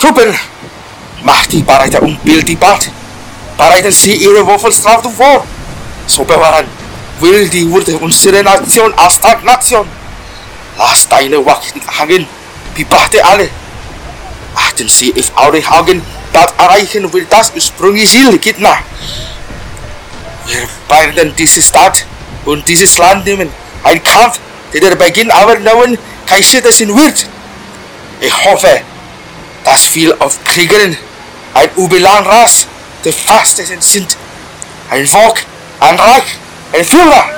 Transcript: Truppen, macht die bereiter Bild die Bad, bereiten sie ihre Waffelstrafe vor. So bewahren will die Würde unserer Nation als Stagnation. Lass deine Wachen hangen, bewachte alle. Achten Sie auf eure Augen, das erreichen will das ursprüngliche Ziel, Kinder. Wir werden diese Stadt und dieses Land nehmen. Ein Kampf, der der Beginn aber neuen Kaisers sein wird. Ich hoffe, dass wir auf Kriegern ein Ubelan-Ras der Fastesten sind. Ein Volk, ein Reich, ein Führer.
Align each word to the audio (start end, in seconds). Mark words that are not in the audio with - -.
Truppen, 0.00 0.34
macht 1.22 1.52
die 1.52 1.62
bereiter 1.62 2.00
Bild 2.00 2.48
die 2.48 2.56
Bad, 2.56 2.90
bereiten 3.56 3.92
sie 3.92 4.14
ihre 4.14 4.46
Waffelstrafe 4.46 5.10
vor. 5.10 5.44
So 6.06 6.24
bewahren 6.24 6.66
will 7.20 7.48
die 7.48 7.70
Würde 7.70 7.96
unserer 7.98 8.42
Nation 8.42 8.92
als 8.94 9.14
Stagnation. 9.16 9.86
Lass 10.78 11.06
deine 11.08 11.44
Wachen 11.44 11.82
hangen, 11.98 12.26
bewachte 12.74 13.22
alle. 13.24 13.50
Achten 14.54 14.88
Sie 14.88 15.14
auf 15.18 15.30
eure 15.46 15.62
Augen, 15.70 16.02
das 16.32 16.52
erreichen 16.58 17.12
will 17.12 17.26
das 17.28 17.52
ursprüngliche 17.54 18.06
Ziel, 18.06 18.38
Kinder. 18.38 18.78
Wir 20.46 21.14
werden 21.14 21.34
diese 21.36 21.62
Stadt 21.62 22.04
und 22.44 22.66
dieses 22.66 22.96
Land 22.98 23.26
nehmen. 23.26 23.50
Ein 23.84 24.02
Kampf, 24.02 24.38
der 24.72 24.80
der 24.80 24.96
Beginn 24.96 25.30
aber 25.30 25.58
neuen 25.58 25.98
Kaisers 26.26 26.78
sein 26.78 26.88
wird. 26.88 27.26
Ich 28.20 28.44
hoffe, 28.44 28.80
dass 29.64 29.94
wir 29.94 30.20
auf 30.20 30.42
Kriegern 30.44 30.96
ein 31.54 31.68
Ubelan-Ras 31.76 32.66
der 33.04 33.12
Fastesten 33.12 33.80
sind. 33.80 34.16
Ein 34.90 35.06
Volk, 35.06 35.44
ein 35.80 35.98
Reich, 35.98 36.36
ein 36.72 36.84
Führer. 36.84 37.30